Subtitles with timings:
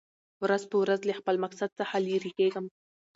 [0.43, 2.65] ورځ په ورځ له خپل مقصد څخه لېر کېږم.